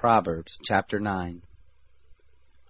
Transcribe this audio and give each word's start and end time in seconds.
Proverbs 0.00 0.58
chapter 0.64 0.98
9. 0.98 1.42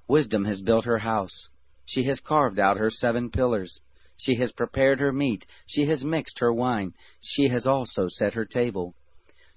Wisdom 0.09 0.45
has 0.47 0.61
built 0.61 0.85
her 0.85 0.99
house. 0.99 1.49
She 1.87 2.03
has 2.07 2.19
carved 2.19 2.59
out 2.59 2.79
her 2.79 2.91
seven 2.91 3.31
pillars. 3.31 3.81
She 4.17 4.35
has 4.41 4.51
prepared 4.51 4.99
her 4.99 5.13
meat. 5.13 5.47
She 5.65 5.85
has 5.85 6.05
mixed 6.05 6.41
her 6.41 6.53
wine. 6.53 6.93
She 7.21 7.47
has 7.47 7.69
also 7.69 8.09
set 8.09 8.35
her 8.35 8.45
table. 8.45 8.97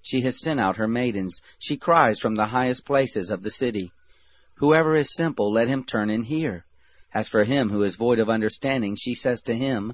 She 0.03 0.21
has 0.21 0.39
sent 0.39 0.59
out 0.59 0.77
her 0.77 0.87
maidens. 0.87 1.41
She 1.57 1.75
cries 1.77 2.19
from 2.19 2.35
the 2.35 2.45
highest 2.45 2.85
places 2.85 3.31
of 3.31 3.41
the 3.41 3.49
city. 3.49 3.91
Whoever 4.57 4.95
is 4.95 5.15
simple, 5.15 5.51
let 5.51 5.67
him 5.67 5.83
turn 5.83 6.11
and 6.11 6.23
hear. 6.23 6.67
As 7.11 7.27
for 7.27 7.43
him 7.43 7.69
who 7.69 7.81
is 7.81 7.95
void 7.95 8.19
of 8.19 8.29
understanding, 8.29 8.95
she 8.95 9.15
says 9.15 9.41
to 9.41 9.55
him, 9.55 9.93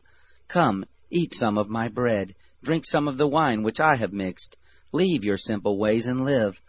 Come, 0.50 0.84
eat 1.10 1.34
some 1.34 1.58
of 1.58 1.70
my 1.70 1.88
bread 1.88 2.36
Drink 2.62 2.84
some 2.86 3.08
of 3.08 3.18
the 3.18 3.28
wine 3.28 3.64
which 3.64 3.80
I 3.80 3.96
have 3.96 4.12
mixed. 4.12 4.58
Leave 4.92 5.24
your 5.24 5.38
simple 5.38 5.78
ways 5.78 6.08
and 6.08 6.26
live. 6.26 6.60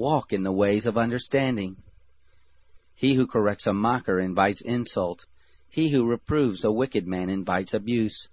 Walk 0.00 0.32
in 0.32 0.44
the 0.44 0.50
ways 0.50 0.86
of 0.86 0.96
understanding. 0.96 1.76
He 2.94 3.12
who 3.12 3.26
corrects 3.26 3.66
a 3.66 3.74
mocker 3.74 4.18
invites 4.18 4.62
insult. 4.62 5.26
He 5.68 5.90
who 5.90 6.06
reproves 6.06 6.64
a 6.64 6.72
wicked 6.72 7.06
man 7.06 7.28
invites 7.28 7.74
abuse. 7.74 8.28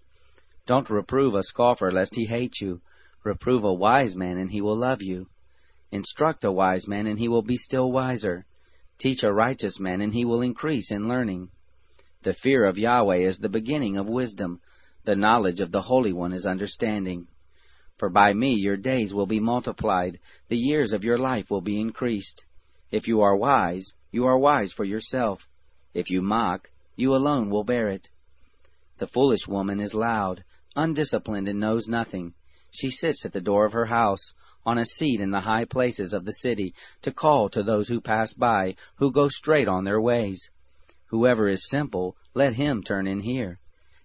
Don't 0.65 0.89
reprove 0.89 1.35
a 1.35 1.43
scoffer 1.43 1.91
lest 1.91 2.15
he 2.15 2.25
hate 2.25 2.61
you. 2.61 2.79
Reprove 3.25 3.65
a 3.65 3.73
wise 3.73 4.15
man 4.15 4.37
and 4.37 4.49
he 4.49 4.61
will 4.61 4.77
love 4.77 5.01
you. 5.01 5.27
Instruct 5.91 6.45
a 6.45 6.53
wise 6.53 6.87
man 6.87 7.05
and 7.05 7.19
he 7.19 7.27
will 7.27 7.41
be 7.41 7.57
still 7.57 7.91
wiser. 7.91 8.45
Teach 8.97 9.23
a 9.23 9.33
righteous 9.33 9.77
man 9.77 9.99
and 9.99 10.13
he 10.13 10.23
will 10.23 10.41
increase 10.41 10.89
in 10.89 11.03
learning. 11.03 11.49
The 12.23 12.33
fear 12.33 12.63
of 12.63 12.77
Yahweh 12.77 13.27
is 13.27 13.39
the 13.39 13.49
beginning 13.49 13.97
of 13.97 14.07
wisdom. 14.07 14.61
The 15.03 15.17
knowledge 15.17 15.59
of 15.59 15.73
the 15.73 15.81
Holy 15.81 16.13
One 16.13 16.31
is 16.31 16.45
understanding. 16.45 17.27
For 17.97 18.09
by 18.09 18.33
me 18.33 18.53
your 18.53 18.77
days 18.77 19.13
will 19.13 19.25
be 19.25 19.39
multiplied, 19.39 20.19
the 20.49 20.57
years 20.57 20.93
of 20.93 21.03
your 21.03 21.17
life 21.17 21.49
will 21.49 21.61
be 21.61 21.81
increased. 21.81 22.45
If 22.91 23.07
you 23.07 23.21
are 23.21 23.35
wise, 23.35 23.93
you 24.11 24.25
are 24.25 24.37
wise 24.37 24.71
for 24.71 24.85
yourself. 24.85 25.47
If 25.93 26.09
you 26.09 26.21
mock, 26.21 26.69
you 26.95 27.15
alone 27.15 27.49
will 27.49 27.63
bear 27.63 27.89
it. 27.89 28.09
The 28.99 29.07
foolish 29.07 29.47
woman 29.47 29.79
is 29.79 29.93
loud, 29.93 30.43
undisciplined, 30.75 31.47
and 31.47 31.59
knows 31.59 31.87
nothing. 31.87 32.33
She 32.71 32.91
sits 32.91 33.25
at 33.25 33.33
the 33.33 33.41
door 33.41 33.65
of 33.65 33.73
her 33.73 33.85
house, 33.85 34.33
on 34.65 34.77
a 34.77 34.85
seat 34.85 35.19
in 35.19 35.31
the 35.31 35.41
high 35.41 35.65
places 35.65 36.13
of 36.13 36.25
the 36.25 36.33
city, 36.33 36.73
to 37.01 37.11
call 37.11 37.49
to 37.49 37.63
those 37.63 37.87
who 37.87 38.01
pass 38.01 38.33
by, 38.33 38.75
who 38.97 39.11
go 39.11 39.27
straight 39.27 39.67
on 39.67 39.85
their 39.85 40.01
ways. 40.01 40.49
Whoever 41.07 41.47
is 41.47 41.69
simple, 41.69 42.15
let 42.33 42.53
him 42.53 42.83
turn 42.83 43.07
in 43.07 43.21
here. 43.21 43.59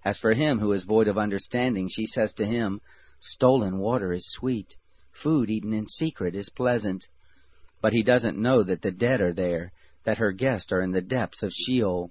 As 0.05 0.19
for 0.19 0.33
him 0.33 0.59
who 0.59 0.72
is 0.72 0.84
void 0.84 1.09
of 1.09 1.19
understanding, 1.19 1.88
she 1.88 2.06
says 2.06 2.33
to 2.34 2.47
him, 2.47 2.81
Stolen 3.25 3.78
water 3.78 4.12
is 4.12 4.33
sweet, 4.33 4.77
food 5.12 5.49
eaten 5.49 5.72
in 5.72 5.87
secret 5.87 6.34
is 6.34 6.49
pleasant. 6.49 7.09
But 7.81 7.93
he 7.93 8.03
doesn't 8.03 8.37
know 8.37 8.65
that 8.65 8.83
the 8.83 8.91
dead 8.91 9.21
are 9.21 9.33
there, 9.33 9.72
that 10.03 10.19
her 10.19 10.33
guests 10.33 10.72
are 10.72 10.83
in 10.83 10.91
the 10.91 11.03
depths 11.03 11.44
of 11.44 11.53
Sheol. 11.53 12.11